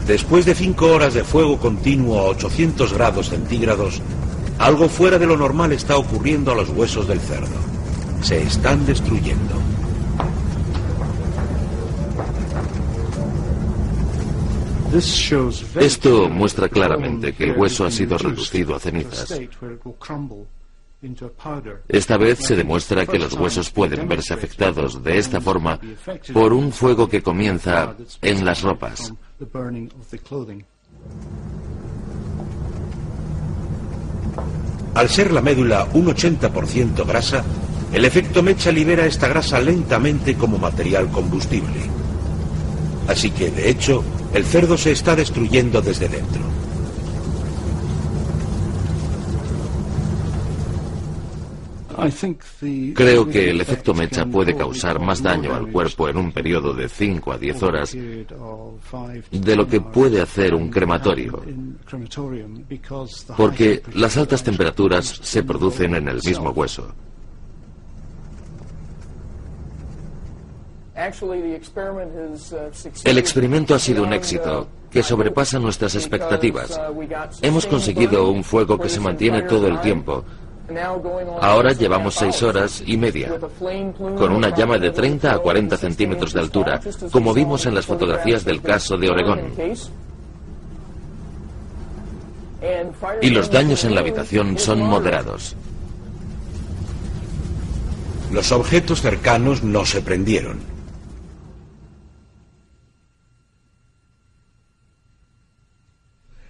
[0.10, 4.02] Después de cinco horas de fuego continuo a 800 grados centígrados,
[4.58, 7.56] algo fuera de lo normal está ocurriendo a los huesos del cerdo.
[8.24, 9.54] Se están destruyendo.
[15.80, 19.40] Esto muestra claramente que el hueso ha sido reducido a cenizas.
[21.88, 25.80] Esta vez se demuestra que los huesos pueden verse afectados de esta forma
[26.34, 29.14] por un fuego que comienza en las ropas.
[34.96, 37.46] Al ser la médula un 80% grasa,
[37.94, 41.90] el efecto mecha libera esta grasa lentamente como material combustible.
[43.08, 46.59] Así que, de hecho, el cerdo se está destruyendo desde dentro.
[52.94, 56.88] Creo que el efecto mecha puede causar más daño al cuerpo en un periodo de
[56.88, 61.42] 5 a 10 horas de lo que puede hacer un crematorio,
[63.38, 66.94] porque las altas temperaturas se producen en el mismo hueso.
[73.06, 76.80] El experimento ha sido un éxito que sobrepasa nuestras expectativas.
[77.42, 80.26] Hemos conseguido un fuego que se mantiene todo el tiempo.
[81.42, 83.32] Ahora llevamos seis horas y media,
[84.18, 86.80] con una llama de 30 a 40 centímetros de altura,
[87.12, 89.54] como vimos en las fotografías del caso de Oregón.
[93.22, 95.56] Y los daños en la habitación son moderados.
[98.32, 100.60] Los objetos cercanos no se prendieron.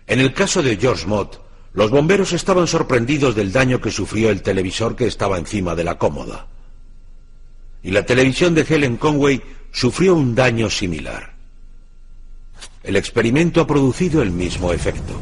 [0.08, 4.42] En el caso de George Mott, los bomberos estaban sorprendidos del daño que sufrió el
[4.42, 6.48] televisor que estaba encima de la cómoda.
[7.84, 9.42] Y la televisión de Helen Conway
[9.72, 11.34] sufrió un daño similar.
[12.84, 15.14] El experimento ha producido el mismo efecto.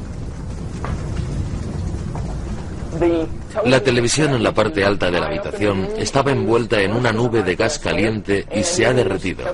[3.66, 7.56] La televisión en la parte alta de la habitación estaba envuelta en una nube de
[7.56, 9.46] gas caliente y se ha derretido.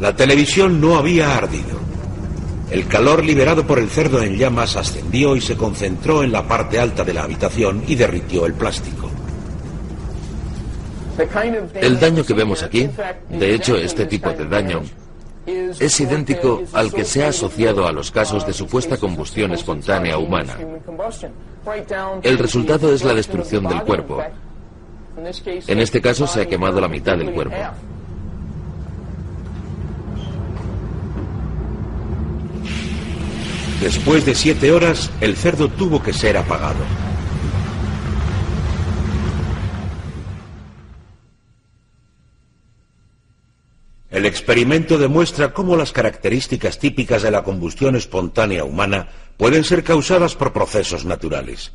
[0.00, 1.93] La televisión no había ardido.
[2.74, 6.80] El calor liberado por el cerdo en llamas ascendió y se concentró en la parte
[6.80, 9.08] alta de la habitación y derritió el plástico.
[11.74, 12.90] El daño que vemos aquí,
[13.30, 14.82] de hecho este tipo de daño,
[15.46, 20.58] es idéntico al que se ha asociado a los casos de supuesta combustión espontánea humana.
[22.24, 24.20] El resultado es la destrucción del cuerpo.
[25.68, 27.54] En este caso se ha quemado la mitad del cuerpo.
[33.84, 36.82] Después de siete horas, el cerdo tuvo que ser apagado.
[44.10, 49.06] El experimento demuestra cómo las características típicas de la combustión espontánea humana
[49.36, 51.72] pueden ser causadas por procesos naturales.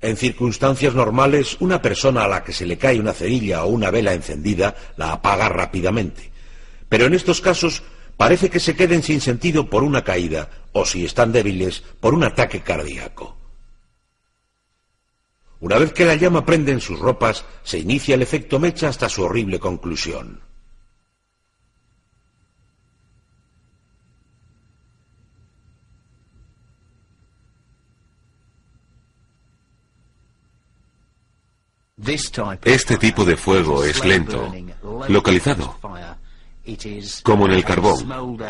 [0.00, 3.90] En circunstancias normales, una persona a la que se le cae una cerilla o una
[3.90, 6.30] vela encendida la apaga rápidamente.
[6.88, 7.82] Pero en estos casos
[8.18, 12.24] parece que se queden sin sentido por una caída o, si están débiles, por un
[12.24, 13.36] ataque cardíaco.
[15.60, 19.08] Una vez que la llama prende en sus ropas, se inicia el efecto mecha hasta
[19.08, 20.40] su horrible conclusión.
[32.64, 34.52] Este tipo de fuego es lento,
[35.08, 35.76] localizado,
[37.22, 38.44] como en el carbón.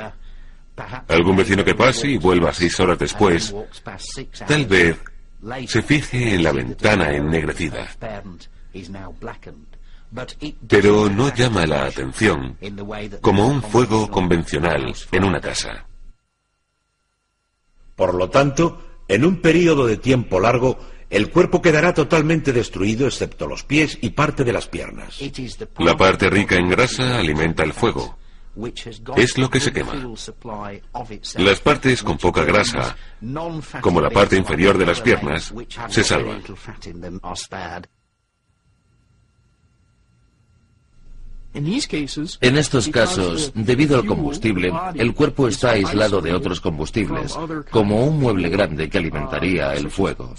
[1.09, 3.55] Algún vecino que pase y vuelva seis horas después,
[4.47, 4.97] tal vez
[5.66, 7.89] se fije en la ventana ennegrecida,
[10.69, 12.57] pero no llama la atención
[13.21, 15.85] como un fuego convencional en una casa.
[17.97, 20.79] Por lo tanto, en un periodo de tiempo largo,
[21.11, 25.19] el cuerpo quedará totalmente destruido excepto los pies y parte de las piernas.
[25.79, 28.19] La parte rica en grasa alimenta el fuego
[29.17, 29.95] es lo que se quema.
[31.37, 32.97] Las partes con poca grasa,
[33.81, 35.55] como la parte inferior de las piernas,
[35.89, 36.43] se salvan.
[42.41, 47.37] En estos casos, debido al combustible, el cuerpo está aislado de otros combustibles,
[47.71, 50.35] como un mueble grande que alimentaría el fuego.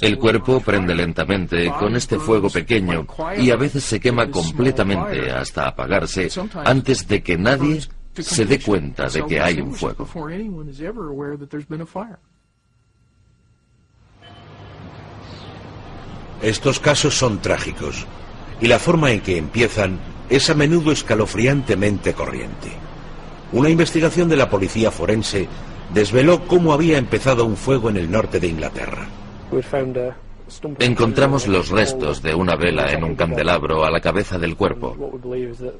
[0.00, 3.06] El cuerpo prende lentamente con este fuego pequeño
[3.38, 6.28] y a veces se quema completamente hasta apagarse
[6.64, 7.80] antes de que nadie
[8.18, 10.08] se dé cuenta de que hay un fuego.
[16.42, 18.06] Estos casos son trágicos
[18.60, 19.98] y la forma en que empiezan
[20.28, 22.72] es a menudo escalofriantemente corriente.
[23.52, 25.48] Una investigación de la policía forense
[25.92, 29.06] desveló cómo había empezado un fuego en el norte de Inglaterra.
[30.78, 35.18] Encontramos los restos de una vela en un candelabro a la cabeza del cuerpo.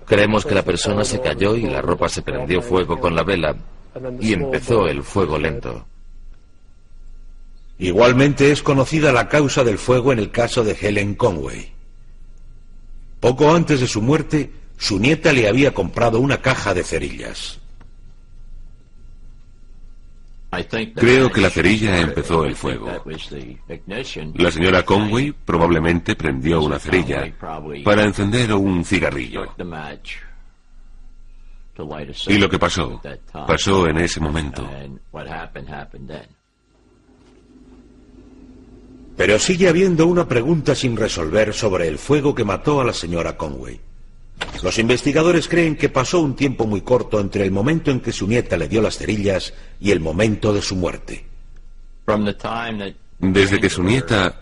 [0.07, 3.57] Creemos que la persona se cayó y la ropa se prendió fuego con la vela
[4.21, 5.87] y empezó el fuego lento.
[7.79, 11.76] Igualmente es conocida la causa del fuego en el caso de Helen Conway.
[13.21, 17.59] Poco antes de su muerte, su nieta le había comprado una caja de cerillas.
[20.95, 22.89] Creo que la cerilla empezó el fuego.
[24.35, 27.33] La señora Conway probablemente prendió una cerilla
[27.85, 29.55] para encender un cigarrillo.
[32.29, 33.03] Y lo que pasó,
[33.47, 34.69] pasó en ese momento.
[39.17, 43.37] Pero sigue habiendo una pregunta sin resolver sobre el fuego que mató a la señora
[43.37, 43.81] Conway.
[44.63, 48.27] Los investigadores creen que pasó un tiempo muy corto entre el momento en que su
[48.27, 51.25] nieta le dio las cerillas y el momento de su muerte.
[53.19, 54.41] Desde que su nieta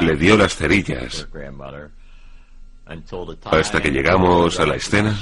[0.00, 1.26] le dio las cerillas
[3.50, 5.20] hasta que llegamos a la escena,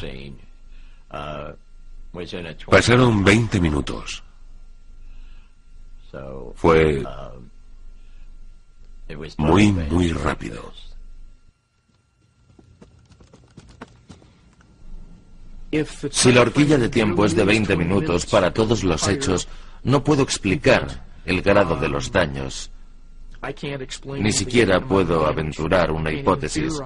[2.69, 4.23] pasaron 20 minutos.
[6.55, 7.03] Fue
[9.39, 10.73] muy, muy rápido.
[16.11, 19.49] Si la horquilla de tiempo es de 20 minutos para todos los hechos,
[19.83, 22.71] no puedo explicar el grado de los daños.
[24.19, 26.81] Ni siquiera puedo aventurar una hipótesis,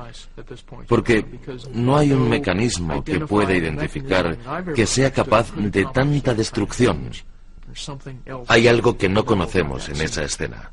[0.88, 1.24] porque
[1.72, 4.36] no hay un mecanismo que pueda identificar
[4.74, 7.10] que sea capaz de tanta destrucción.
[8.48, 10.70] Hay algo que no conocemos en esa escena.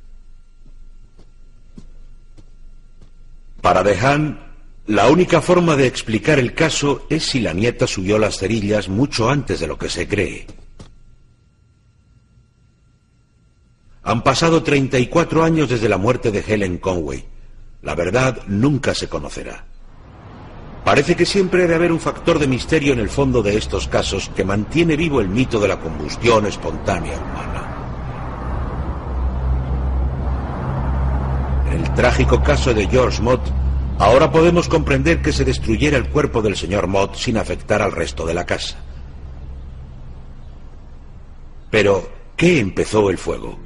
[3.61, 4.53] Para Dehan,
[4.87, 9.29] la única forma de explicar el caso es si la nieta subió las cerillas mucho
[9.29, 10.45] antes de lo que se cree.
[14.03, 17.25] Han pasado 34 años desde la muerte de Helen Conway.
[17.81, 19.65] La verdad nunca se conocerá.
[20.85, 24.29] Parece que siempre debe haber un factor de misterio en el fondo de estos casos
[24.35, 27.55] que mantiene vivo el mito de la combustión espontánea humana.
[31.75, 33.41] el trágico caso de George Mott,
[33.99, 38.25] ahora podemos comprender que se destruyera el cuerpo del señor Mott sin afectar al resto
[38.25, 38.77] de la casa.
[41.69, 42.07] Pero,
[42.37, 43.57] ¿qué empezó el fuego?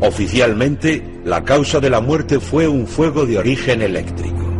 [0.00, 4.53] Oficialmente, la causa de la muerte fue un fuego de origen eléctrico.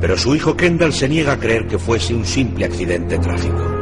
[0.00, 3.74] Pero su hijo Kendall se niega a creer que fuese un simple accidente trágico.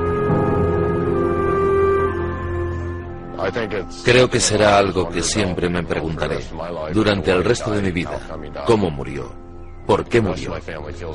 [4.04, 6.38] Creo que será algo que siempre me preguntaré
[6.92, 8.20] durante el resto de mi vida.
[8.66, 9.32] ¿Cómo murió?
[9.86, 10.54] ¿Por qué murió?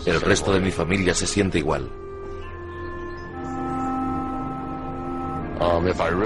[0.05, 1.89] El resto de mi familia se siente igual.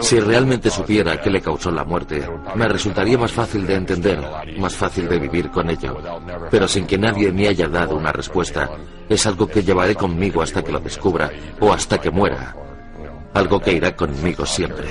[0.02, 4.20] Si realmente supiera qué le causó la muerte, me resultaría más fácil de entender,
[4.58, 5.98] más fácil de vivir con ello.
[6.50, 8.70] Pero sin que nadie me haya dado una respuesta,
[9.08, 12.56] es algo que llevaré conmigo hasta que lo descubra o hasta que muera.
[13.34, 14.88] Algo que irá conmigo siempre.